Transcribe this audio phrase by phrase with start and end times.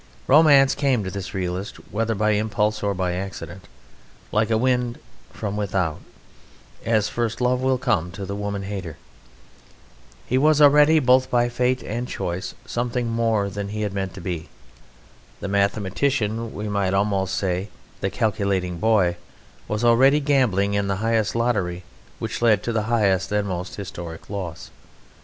[0.25, 3.67] Romance came to this realist, whether by impulse or by accident,
[4.31, 4.97] like a wind
[5.31, 5.99] from without,
[6.83, 8.97] as first love will come to the woman hater.
[10.25, 14.21] He was already, both by fate and choice, something more than he had meant to
[14.21, 14.49] be.
[15.39, 19.17] The mathematician, we might almost say the calculating boy,
[19.67, 21.83] was already gambling in the highest lottery
[22.17, 24.71] which led to the highest and most historic loss.